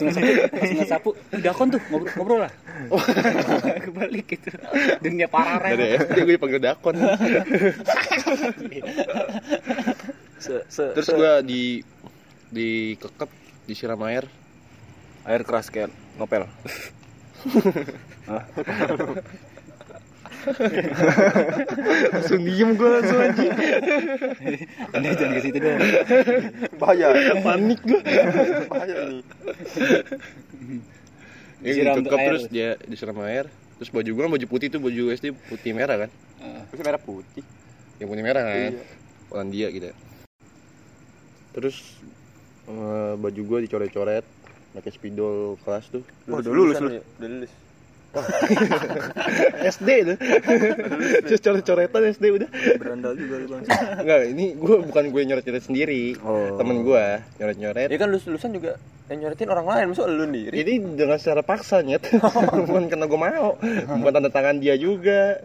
[0.00, 2.52] Nggak sapu udah kon tuh ngobrol ngobrol lah
[3.84, 4.48] kebalik gitu
[4.98, 6.96] dunia parah Dari SD gue dipanggil dakon.
[10.40, 11.62] se, se, Terus se- gue di
[12.50, 13.30] dikekep
[13.66, 14.26] disiram air.
[15.24, 16.48] air keras kayak ngopel
[22.10, 23.52] Langsung diem gue langsung anjing.
[24.94, 25.78] anda jangan ke situ dong
[26.80, 27.06] Bahaya.
[27.44, 28.00] Panik gue.
[28.70, 29.22] Bahaya nih.
[31.60, 32.28] Ini Disiram air.
[32.32, 33.46] terus dia disiram air.
[33.80, 36.10] Terus baju gue baju putih tuh baju SD putih merah kan.
[36.72, 37.44] Itu merah putih.
[38.00, 38.56] Yang putih merah kan.
[38.56, 38.82] Iya.
[39.28, 39.88] Polandia gitu.
[41.52, 41.76] Terus
[42.72, 44.24] eh, baju gue dicoret-coret
[44.70, 46.90] pakai spidol kelas tuh udah lulus lu.
[46.92, 47.02] ya?
[47.16, 47.52] Udah lulus.
[49.62, 50.16] SD tuh
[51.22, 53.62] terus coret-coretan SD udah berandal juga lu bang
[53.96, 56.58] enggak ini gue bukan gue nyoret-nyoret sendiri Oh.
[56.58, 57.04] temen gue
[57.38, 58.74] nyoret-nyoret Ya kan lulus lulusan juga
[59.06, 60.54] yang nyoretin orang lain, masuk lu sendiri.
[60.56, 62.02] ini dengan secara paksa nyet
[62.66, 63.58] bukan karena gue mau
[63.94, 65.38] bukan tanda tangan dia juga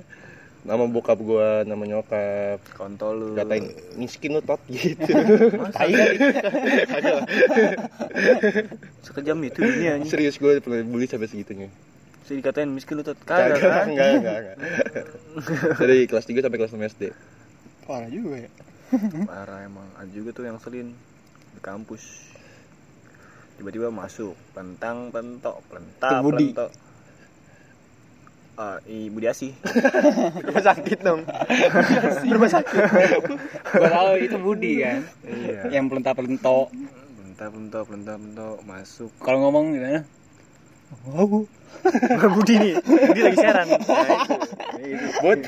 [0.65, 2.57] nama bokap gue nama nyokap.
[2.73, 3.27] Kontol lu.
[3.37, 3.69] Katain
[4.01, 5.13] miskin lu tot gitu.
[5.69, 5.93] Tai.
[9.05, 10.09] sekejam itu dunia anjing.
[10.09, 11.69] Serius gue pernah bully sampai segitunya.
[12.25, 13.85] Sih dikatain miskin lu tuh Kagak, kan?
[13.85, 14.57] enggak, enggak, enggak.
[15.77, 17.03] Dari kelas 3 sampai kelas 6 SD.
[17.85, 18.49] Parah juga ya.
[19.29, 19.85] parah emang.
[20.01, 20.89] Ada juga tuh yang selin
[21.53, 22.01] di kampus.
[23.61, 26.51] Tiba-tiba masuk pentang pentok pentak Budi.
[26.51, 26.73] pentok
[28.55, 29.51] Ah, ibu Diasi
[30.47, 31.27] Rumah sakit dong.
[32.23, 32.79] Rumah sakit.
[33.75, 35.67] tahu itu Budi kan iya.
[35.75, 36.71] Yang pelenta pelentok
[37.35, 39.11] pentak pentok pentak pentok masuk.
[39.19, 40.07] Kalau ngomong gimana
[41.03, 41.27] Wah,
[42.31, 42.73] Budi nih.
[42.79, 43.67] Budi lagi siaran.
[43.67, 45.07] Nah, itu.
[45.19, 45.39] Bot.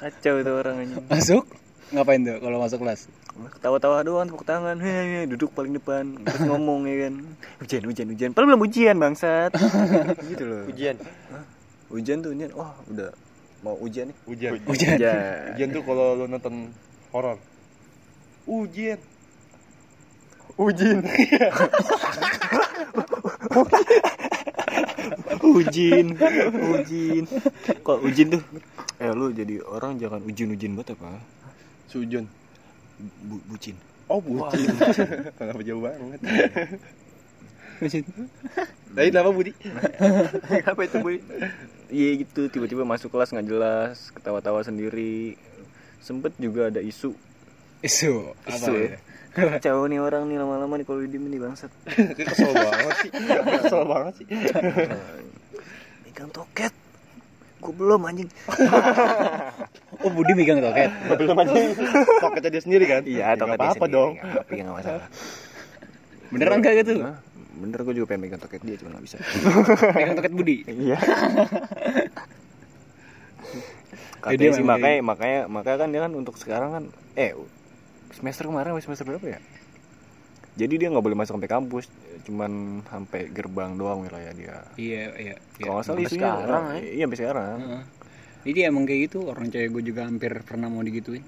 [0.00, 1.44] kacau itu orang anjing masuk?
[1.92, 6.86] Ngapain tuh kalau masuk kelas ketawa-tawa doang tepuk tangan hehehe duduk paling depan terus ngomong
[6.86, 7.14] ya kan.
[7.58, 8.30] Hujan hujan hujan.
[8.30, 9.50] Padahal belum ujian bangsat.
[10.30, 10.62] Gitu loh.
[10.70, 10.96] Ujian.
[11.90, 12.50] hujan tuh hujan.
[12.54, 13.10] Wah udah.
[13.66, 14.16] Mau ujian nih?
[14.30, 14.50] Ujian.
[14.62, 14.96] hujan.
[14.96, 15.40] Hujan.
[15.58, 16.70] Ujian tuh kalau lu nonton
[17.10, 17.38] horor.
[18.46, 18.98] Ujian.
[20.54, 21.02] Ujin.
[25.44, 26.06] ujin
[26.72, 27.24] ujin
[27.84, 28.42] kok ujin tuh
[28.98, 31.20] eh lu jadi orang jangan ujin ujin banget apa?
[31.90, 32.26] Sujun.
[32.98, 34.68] Bu, bucin Oh, bucin.
[35.40, 36.20] Kenapa jauh banget?
[37.80, 38.04] Hujan.
[38.94, 39.50] Tadi kenapa Budi?
[40.70, 41.18] Apa itu, Bu?
[41.90, 45.38] iya gitu tiba-tiba masuk kelas nggak jelas ketawa-tawa sendiri
[46.02, 47.14] sempet juga ada isu
[47.84, 48.98] isu apa Isu, ya?
[49.34, 51.70] kacau nih orang nih lama-lama nih kalau diem nih bangsat
[52.18, 53.10] kesel banget sih.
[53.12, 54.26] Kesel banget sih.
[56.02, 56.72] megang toket
[57.60, 58.30] gue belum anjing
[60.02, 61.54] oh Budi megang toket Belum aja.
[62.18, 63.02] Toketnya dia sendiri kan?
[63.06, 64.12] iya Ya, toket nggak apa-apa dong.
[64.50, 65.06] ya, nggak masalah
[66.34, 66.94] beneran gak gitu
[67.54, 69.16] bener gue juga pengen megang toket dia cuma nggak bisa
[69.96, 70.98] megang toket Budi iya
[74.26, 77.30] Jadi katanya sih makanya makanya makanya kan dia kan untuk sekarang kan eh
[78.10, 79.40] semester kemarin apa semester berapa ya
[80.54, 81.86] jadi dia nggak boleh masuk sampai kampus
[82.26, 85.62] cuman sampai gerbang doang wilayah dia iya iya iya.
[85.62, 86.78] kalau nggak salah sekarang, ya.
[86.82, 87.56] iya sampai sekarang.
[88.44, 91.24] Jadi emang kayak gitu orang cewek gue juga hampir pernah mau digituin.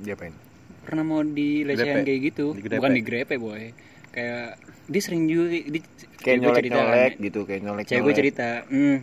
[0.00, 0.52] Dia pengen
[0.82, 2.46] pernah mau dilecehin kayak gitu.
[2.58, 2.78] Digrepe.
[2.82, 3.70] bukan digrepe boy.
[4.12, 5.80] Kayak dia sering juga di,
[6.20, 8.96] kayak gue nyolek cerita kan, nyolek gitu kayak nyolek cewek gue cerita hmm,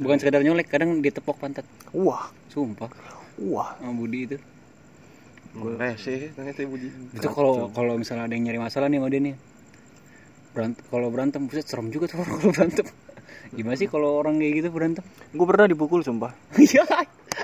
[0.00, 1.66] bukan sekedar nyolek kadang ditepok pantat.
[1.92, 2.32] Wah.
[2.50, 2.90] Sumpah.
[3.42, 3.78] Wah.
[3.78, 4.36] Sama Budi itu.
[5.54, 6.88] Gue rese ternyata Budi.
[7.14, 9.36] Itu kalau kalau misalnya ada yang nyari masalah nih sama dia nih.
[10.50, 12.86] Berantem kalau berantem buset serem juga tuh kalau berantem
[13.50, 15.04] gimana sih kalau orang kayak gitu berantem?
[15.34, 16.32] Gue pernah dipukul sumpah.
[16.60, 16.84] Iya.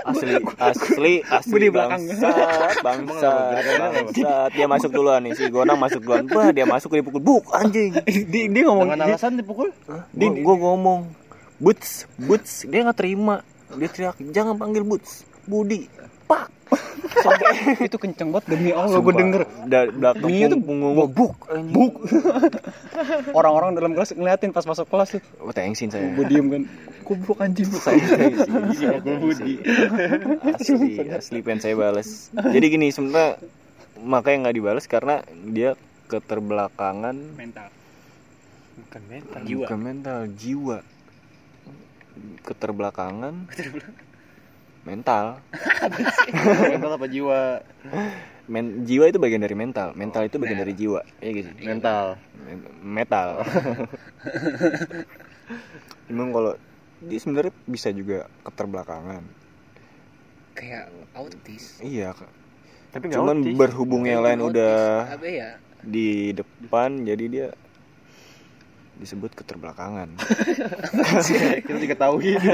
[0.06, 2.04] Asli asli asli Gue di belakang.
[2.04, 4.50] bangsat bangsat bangsat.
[4.52, 6.28] Dia masuk duluan nih si Gonang masuk duluan.
[6.28, 7.96] Bah dia masuk dia pukul buk anjing.
[8.04, 9.72] Dia, dia ngomong dengan alasan dipukul?
[10.12, 11.10] Dia gue ngomong
[11.58, 13.40] boots boots dia nggak terima.
[13.72, 15.86] Dia teriak jangan panggil boots Budi
[16.26, 16.50] pak.
[17.16, 19.42] Sampai itu kenceng banget demi Allah gue denger.
[19.70, 21.34] Da, belakang Bunyinya tuh punggung gua buk
[21.72, 21.94] buk.
[23.38, 25.22] Orang-orang dalam kelas ngeliatin pas masuk kelas tuh.
[25.40, 26.12] Oh thanksin saya.
[26.12, 26.62] Gue diem kan.
[27.06, 27.70] Goblok anjing.
[27.70, 28.02] Saya
[29.00, 29.62] Budi
[30.50, 33.38] asli asli pengen saya balas jadi gini sebenarnya
[34.02, 37.16] makanya nggak dibalas karena dia keterbelakangan.
[37.34, 37.68] Mental.
[38.76, 39.66] Bukan mental Jiwa.
[39.66, 40.78] bukan mental jiwa.
[42.44, 43.34] Keterbelakangan
[44.86, 45.42] mental.
[46.72, 47.60] Mental apa jiwa?
[48.46, 49.90] Men, jiwa itu bagian dari mental.
[49.98, 51.02] Mental itu bagian dari jiwa.
[51.18, 51.50] Ya gitu.
[51.66, 52.14] Mental.
[52.38, 53.42] Men- metal.
[56.10, 56.54] Emang kalau
[57.02, 59.26] dia sebenarnya bisa juga keterbelakangan.
[60.54, 61.82] Kayak autis.
[61.82, 62.14] Iya
[62.96, 63.36] tapi cuman
[64.08, 64.72] yang lain Autis, udah
[65.20, 65.50] ya?
[65.84, 67.46] di depan jadi dia
[68.96, 70.08] disebut keterbelakangan.
[71.64, 72.48] Kita juga tahu gitu.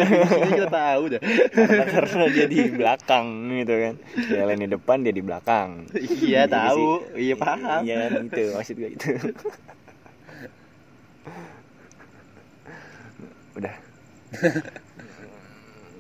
[0.51, 1.21] Kita tahu dah.
[1.55, 3.27] Karena, karena dia di belakang
[3.63, 3.95] gitu kan.
[4.27, 5.69] Yang lain di depan dia di belakang.
[5.95, 6.87] Iya Gitu tahu.
[7.15, 7.31] Sih.
[7.31, 7.81] iya paham.
[7.87, 7.95] Iya
[8.27, 8.43] gitu.
[8.59, 9.09] Maksud gue gitu.
[13.59, 13.75] Udah.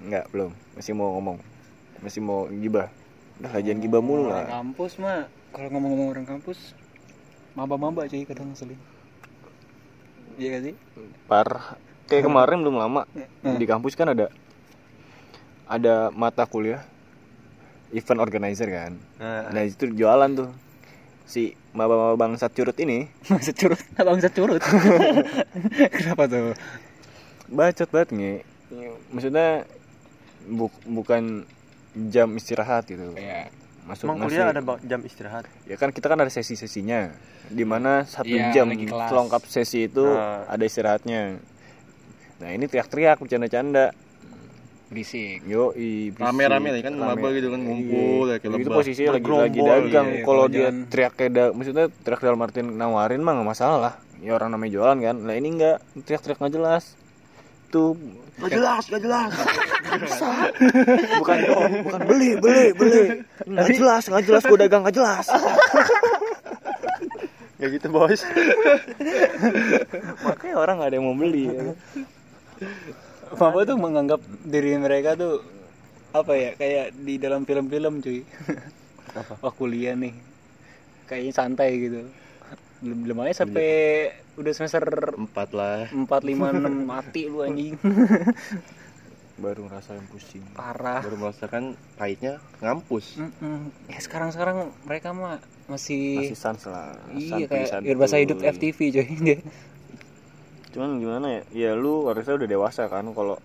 [0.03, 0.51] Enggak, belum.
[0.75, 1.39] Masih mau ngomong.
[2.03, 2.91] Masih mau gibah.
[3.39, 4.47] Udah lajian gibah mulu lah.
[4.47, 6.79] kampus mah kalau ngomong-ngomong orang kampus
[7.53, 8.81] maba-maba cuy kadang ngeselin
[10.35, 10.75] iya gak sih
[11.25, 11.77] Parah.
[12.05, 13.03] Kayak kemarin belum lama
[13.41, 13.57] Hmm.
[13.57, 14.29] di kampus kan ada
[15.65, 16.85] ada mata kuliah
[17.91, 18.93] event organizer kan.
[19.17, 20.51] Nah, Nah, itu jualan tuh.
[21.25, 24.61] Si maba-maba bangsat curut ini bangsa curut bangsa curut
[25.97, 26.53] kenapa tuh
[27.49, 28.35] bacot banget nge.
[29.09, 29.49] Maksudnya
[30.47, 31.45] bu- bukan
[32.09, 33.13] jam istirahat gitu.
[33.15, 33.49] ya
[33.83, 35.45] Masuk emang kuliah ada jam istirahat?
[35.67, 37.11] Ya kan kita kan ada sesi-sesinya.
[37.51, 40.47] Di mana satu Iya, jam lagi selengkap sesi itu Ah.
[40.47, 41.43] ada istirahatnya.
[42.39, 43.91] Nah ini teriak-teriak bercanda-canda.
[44.93, 45.43] Berisik.
[45.49, 45.73] Yo
[46.21, 50.07] Rame-rame lah, kan maba gitu kan, ngumpul, ya, kayak itu posisinya lagi lagi dagang.
[50.13, 53.79] Iya, kalau kalau dia teriak kayak da, maksudnya teriak dalam artian nawarin mah nggak masalah.
[53.81, 55.17] Lah ya orang namanya jualan kan.
[55.25, 56.85] Lah ini enggak teriak-teriak nggak jelas
[57.73, 57.97] tuh
[58.43, 59.31] Gak jelas, gak jelas.
[61.23, 61.39] bukan
[61.87, 62.01] bukan.
[62.11, 63.23] Beli beli beli.
[63.47, 65.31] Nggak jelas nggak jelas gue dagang nggak jelas.
[67.63, 68.27] Kayak gitu bos.
[70.27, 71.63] Makanya orang nggak ada yang mau beli ya.
[73.39, 75.39] maba tuh menganggap diri mereka tuh
[76.13, 78.27] apa ya kayak di dalam film-film cuy.
[79.15, 79.39] Apa?
[79.39, 80.19] wah kuliah nih.
[81.07, 82.11] Kayaknya santai gitu.
[82.83, 83.71] Belum belum aja sampai
[84.35, 85.89] udah semester Empat lah.
[85.89, 87.77] empat lima enam mati lu anjing
[89.35, 93.19] baru ngerasain pusing parah Baru merasakan pahitnya ngampus.
[93.19, 93.75] Mm-mm.
[93.87, 97.87] ya sekarang sekarang mereka mah masih, masih sans lah iya kayak santuy.
[97.87, 99.05] biar bahasa hidup FTV dia
[100.71, 103.37] cuman gimana ya ya lu harusnya udah dewasa kan kalau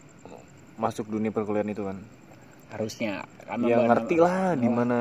[0.78, 1.98] masuk dunia perkuliahan itu kan
[2.70, 4.74] harusnya karena ya ngerti lah di Oh.
[4.74, 5.00] mana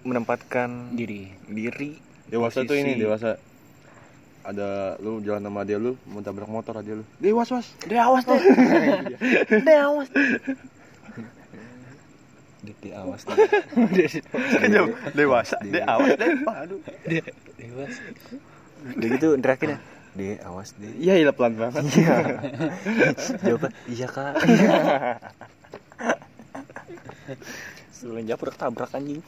[0.00, 1.98] menempatkan diri diri
[2.28, 3.00] Dewasa tuh ini, posisi.
[3.00, 3.30] dewasa.
[4.48, 7.04] Ada lu jalan sama dia lu, mau tabrak motor aja lu.
[7.20, 7.68] Dia was was.
[7.84, 8.40] deh awas deh.
[9.60, 10.24] Deh awas deh.
[12.96, 13.36] Awas deh.
[15.12, 15.84] Dewasa deh.
[15.84, 16.32] Awas deh.
[16.48, 16.80] Aduh
[17.60, 18.00] dewasa
[18.78, 19.78] udah gitu teriakin ya?
[20.16, 20.96] Deh awas deh.
[20.96, 21.84] Iya, iya pelan banget.
[21.92, 22.16] iya.
[23.44, 24.32] Jawab iya kak.
[27.92, 29.20] Sebelum japur tabrak anjing.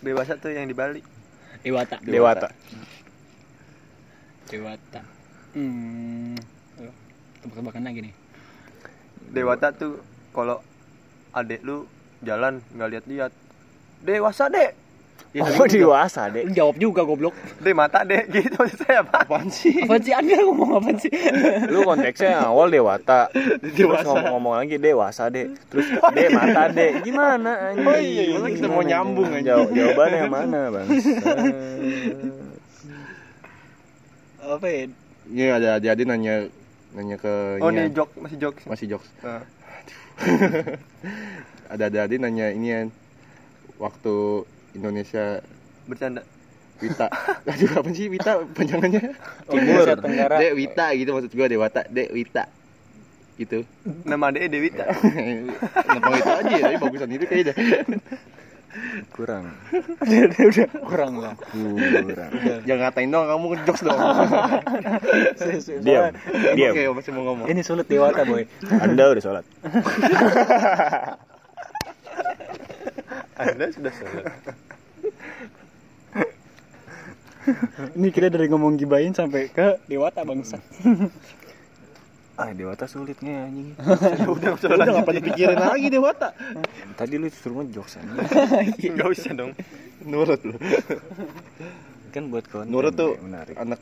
[0.00, 1.04] Dewasa tuh yang di Bali.
[1.60, 2.48] Dewata dewata.
[2.48, 2.95] Dewata
[5.52, 6.36] hmm
[6.78, 6.90] Ayo,
[7.42, 8.14] tebak-tebakan lagi nih
[9.26, 9.98] dewata tuh
[10.30, 10.62] kalau
[11.34, 11.84] adek lu
[12.22, 13.32] jalan nggak lihat-lihat
[14.00, 14.86] dewasa dek
[15.32, 16.48] Ya, Oh dewasa dek.
[16.56, 17.36] Jawab juga goblok.
[17.60, 19.20] Dek mata dek gitu maksud saya apa?
[19.20, 21.12] apaan sih Apaan sih Anda ngomong apaan sih?
[21.72, 23.28] Lu konteksnya awal dewata.
[23.32, 24.04] Terus Dewasa.
[24.06, 25.52] ngomong-ngomong lagi dewasa dek.
[25.68, 27.04] Terus dek mata dek.
[27.04, 27.84] Gimana anjing?
[27.84, 29.28] Oh iya, gimana kita mau nyambung?
[29.40, 30.86] Jawab, jawabannya yang mana bang?
[34.48, 34.86] Apa ya?
[35.26, 36.46] ini ada adik-adik nanya
[36.94, 38.54] nanya ke Oh nih jok masih jok.
[38.64, 39.42] masih jokes Nah,
[41.72, 42.86] ada adik-adik nanya ini
[43.76, 45.42] waktu Indonesia
[45.84, 46.22] bercanda.
[46.76, 47.08] Wita
[47.48, 49.00] aduh apa sih Wita panjangannya
[49.48, 50.36] Timur Asia Tenggara.
[50.36, 52.44] Dek Wita gitu maksud gua Dewata Dek Wita
[53.36, 53.64] gitu
[54.04, 54.84] Nama adeknya Dewita.
[55.74, 57.54] kenapa itu aja ya tapi bagusan itu kayaknya
[59.16, 59.44] Kurang.
[59.72, 61.34] udah kurang lah.
[61.52, 62.30] Kurang.
[62.68, 63.98] jangan ngatain dong kamu ngejokes dong
[65.86, 66.12] Diam.
[66.56, 66.72] Diam.
[66.72, 68.44] oke masih mau ngomong Ini sulit dewata boy.
[68.68, 69.44] Anda udah sholat.
[73.42, 74.24] Anda sudah sholat.
[77.94, 80.58] Ini kita dari ngomong gibain sampai ke dewata bangsa.
[82.36, 83.72] Ah dewata sulitnya anjing.
[84.36, 86.28] udah udah nggak pada pikirin lagi Dewata
[86.92, 88.92] Tadi lu suruh ngejokes anjing.
[88.92, 89.52] Enggak usah dong.
[90.04, 90.52] nurut lu
[92.12, 92.68] Kan buat konten.
[92.68, 93.54] nurut tuh ya, menarik.
[93.56, 93.80] anak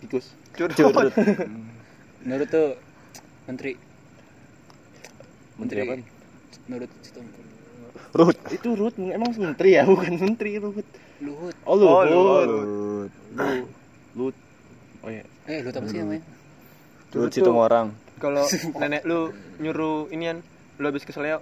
[0.00, 0.74] tikus Curut.
[0.74, 1.12] Curut.
[2.22, 2.68] Menurut tuh
[3.44, 3.72] menteri
[5.56, 5.94] menteri apa
[6.66, 7.44] Menurut Sitongkol.
[8.14, 8.38] Ruhut.
[8.48, 10.86] itu Ruth emang menteri ya bukan menteri Ruth
[11.18, 11.54] Luhut.
[11.64, 13.12] oh lu Oh, Ruhut.
[14.14, 14.38] Ruth
[15.02, 16.22] oh ya Eh, lu apa sih namanya?
[17.32, 17.56] Situ tuh.
[17.56, 17.92] orang.
[18.16, 18.44] Kalau
[18.80, 20.40] nenek lu nyuruh inian,
[20.80, 21.40] lu habis keseleo.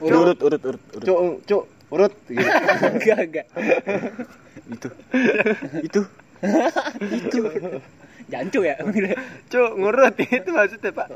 [0.00, 1.02] Urut, urut, urut, urut.
[1.02, 1.18] cuk
[1.50, 2.46] cuk urut gitu
[2.94, 3.46] Enggak, enggak.
[4.70, 4.88] Itu.
[5.82, 6.00] Itu.
[7.10, 7.40] Itu.
[8.30, 8.78] Jancu ya.
[9.50, 11.08] Cuk, ngurut itu maksudnya, Pak.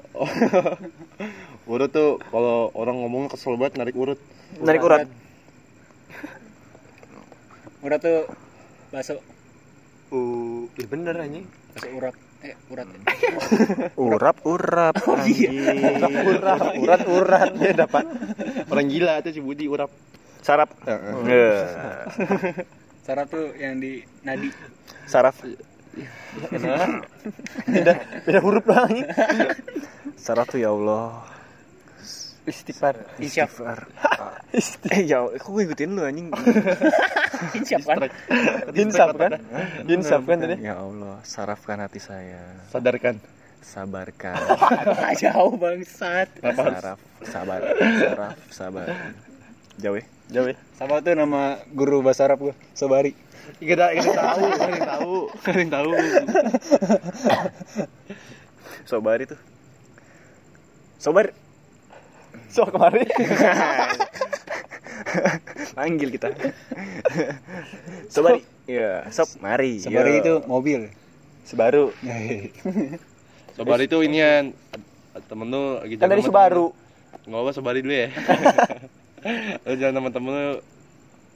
[1.70, 4.18] urut tuh kalau orang ngomong kesel banget narik urut
[4.58, 5.06] Narik urat.
[7.82, 8.26] Urat tuh
[8.90, 9.18] bakso
[10.14, 11.42] Uh, ih bener anjing.
[11.74, 12.14] bakso urap.
[12.44, 12.86] Eh, urat.
[14.12, 14.94] Urap, urap.
[15.00, 15.64] anjing.
[16.28, 17.50] Urat, urat, urat.
[17.56, 18.04] Ya dapat.
[18.68, 19.88] orang gila tuh si Budi urap
[20.44, 20.76] Sarap.
[20.84, 21.24] Heeh.
[21.24, 21.64] Eh,
[23.00, 24.52] Saraf tuh yang di nadi.
[25.08, 25.40] Saraf.
[27.64, 27.94] Beda,
[28.28, 29.08] beda huruf doang anjing.
[30.24, 31.24] Saraf tuh ya Allah.
[32.44, 32.94] Istighfar.
[33.24, 33.88] Istighfar.
[34.92, 36.28] eh ya, kok gue ikutin lu anjing?
[37.66, 37.98] Siap kan?
[38.76, 39.40] Insaf kan?
[39.88, 40.62] Insaf kan tadi?
[40.62, 42.38] Ya Allah, sarafkan hati saya.
[42.70, 43.18] sadarkan
[43.64, 44.36] Sabarkan.
[45.24, 46.28] Jauh bangsat.
[46.44, 47.60] Saraf, sabar.
[47.80, 48.86] Saraf, sabar.
[49.80, 50.04] Jauh ya?
[50.28, 50.56] Jauh ya.
[50.76, 53.16] Sama tuh nama guru bahasa Arab gua, Sobari.
[53.60, 55.90] Gak ada, tahu, gak ada yang tahu, gak ada yang tahu.
[58.88, 59.40] Sobari tuh.
[61.00, 61.32] Sobar.
[62.54, 63.10] So kemarin.
[65.74, 66.30] Panggil kita.
[68.06, 68.46] Sobari.
[68.64, 69.76] Iya, sob, mari.
[69.78, 70.20] Sobari Yo.
[70.22, 70.80] itu mobil.
[71.44, 71.90] Sebaru.
[73.52, 74.54] Sabar itu inian
[75.26, 76.72] temen lu lagi Kan jalan dari temen-
[77.24, 78.08] Nggak apa Sobari dulu ya.
[79.66, 80.46] lu jalan sama temen lu,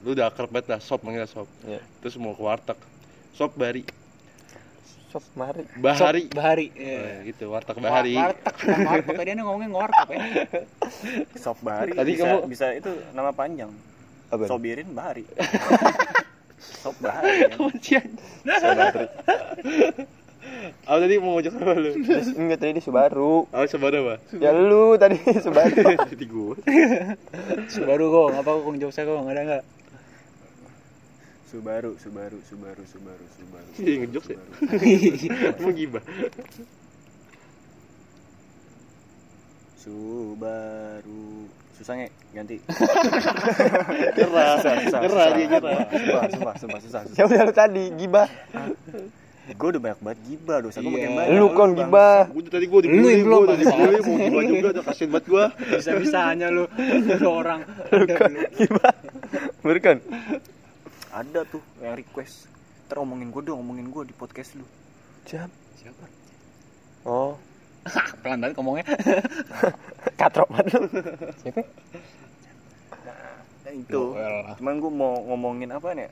[0.01, 1.45] lu udah akrab banget lah, sop manggil sop.
[1.63, 1.83] Iya.
[1.99, 2.79] Terus mau ke warteg.
[3.31, 3.83] Sop Bari,
[5.09, 5.65] Sof mari.
[5.81, 6.29] Bahari.
[6.29, 6.67] Bahari.
[6.77, 8.13] Eh, gitu, warteg Bahari.
[8.13, 9.15] Warteg, warteg.
[9.19, 10.21] Tadi anda ngomongnya ngwarteg ya.
[11.43, 11.97] Sob Bahari.
[11.97, 13.73] Tadi bisa, kamu- bisa itu nama panjang.
[14.29, 14.45] Apa?
[14.45, 15.25] Sobirin Bahari.
[16.85, 17.41] Sob Bahari.
[17.41, 17.49] ya.
[17.57, 18.05] Kuncian.
[20.85, 21.91] Apa tadi mau ngajak apa lu?
[22.37, 23.49] Enggak tadi di Subaru.
[23.49, 24.15] Oh, Subaru apa?
[24.37, 25.73] Ya lu tadi Subaru.
[26.05, 26.55] Jadi gue.
[27.65, 29.63] Subaru kong, apa kong jokesnya kong, ada nggak?
[31.49, 33.69] Subaru, Subaru, Subaru, Subaru, Subaru.
[33.81, 34.37] Iya, ngejokes ya?
[35.57, 36.03] Emang gibah.
[39.79, 41.47] Subaru.
[41.73, 42.55] Susah nge, ganti.
[44.13, 45.27] Nyerah, Susah, susah, nyerah susah.
[45.31, 45.79] dia nyerah.
[45.87, 47.17] Sumpah, sumpah, sumpah, susah, susah.
[47.17, 48.27] Ya udah lu tadi gibah.
[49.49, 50.93] Gue udah banyak banget gibah, dosa gue Iya.
[50.93, 51.31] makin banyak.
[51.33, 52.21] Lu kon gibah.
[52.29, 53.57] Gue tadi gue Lu dibully, yang belum, gue Bang.
[53.57, 55.45] dibully, mau gibah juga, udah kasihan banget gue.
[55.71, 56.63] Bisa-bisanya lu,
[57.17, 57.59] lu orang.
[57.89, 58.05] Lu.
[58.53, 58.93] Gibah.
[59.63, 59.97] Bener kan?
[61.19, 62.47] Ada tuh yang request.
[62.87, 64.63] Ntar ngomongin gue dong, ngomongin gue di podcast lu.
[65.23, 65.51] Jam.
[65.75, 66.05] Siapa?
[67.03, 67.35] Oh,
[68.21, 68.85] Pelan banget ngomongnya.
[70.19, 70.87] katrok banget lu.
[71.37, 71.61] Siapa?
[73.59, 74.01] Nah, itu.
[74.09, 74.55] Well.
[74.55, 76.09] Cuman gue mau ngomongin apa nih?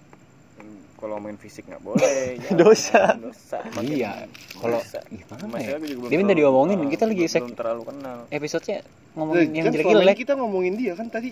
[0.57, 2.35] Hmm, Kalau ngomongin fisik nggak boleh.
[2.37, 2.49] ya.
[2.53, 3.01] Dosa.
[3.15, 3.57] Dosa.
[3.79, 5.77] Iya, kalau gimana ya?
[5.79, 8.17] Dia minta diomongin, kita lagi Belum- sek- belum terlalu kenal.
[8.27, 8.77] Episode-nya
[9.13, 10.17] ngomongin yang kan selama ini jelek-jelek.
[10.19, 11.31] kita ngomongin dia kan tadi.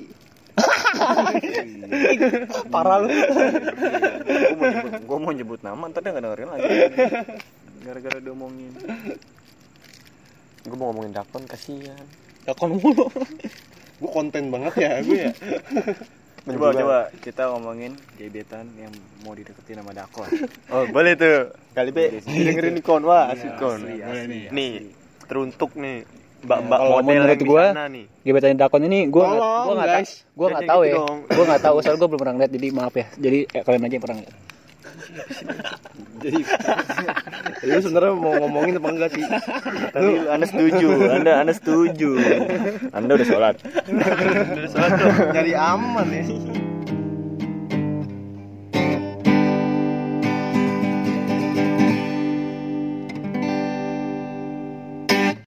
[2.73, 3.07] Parah lu.
[3.07, 6.69] gue mau nyebut gue mau nyebut nama ntar dia nggak dengerin lagi
[7.85, 8.73] gara-gara diomongin
[10.65, 12.05] Gue mau ngomongin Dakon kasihan.
[12.41, 13.05] Dakon mulu.
[14.01, 15.31] Gue konten banget ya, gue ya.
[16.45, 20.29] Coba coba kita ngomongin gebetan yang mau dideketin sama Dakon.
[20.73, 21.53] Oh, boleh tuh.
[21.77, 23.77] Kali be dengerin kon wah, asik kon.
[23.77, 24.09] asli, nih.
[24.09, 24.39] asli.
[24.49, 24.71] Nih,
[25.29, 26.05] teruntuk nih.
[26.45, 27.37] Mbak-mbak Kalau model menurut
[27.89, 28.05] nih.
[28.21, 30.11] gebetan Dakon ini gue gue nggak guys.
[30.23, 33.05] gue nggak tahu ya gue nggak tahu soalnya gue belum pernah ngeliat jadi maaf ya
[33.17, 34.35] jadi eh, kalian aja yang pernah ngeliat
[36.25, 36.39] Jadi
[37.69, 39.25] lu sebenarnya mau ngomongin apa enggak sih?
[39.93, 42.09] Tapi Anda setuju, Anda Anda setuju.
[42.89, 43.55] Anda udah sholat.
[43.61, 44.89] Dari soal
[45.29, 46.23] nyari aman ya.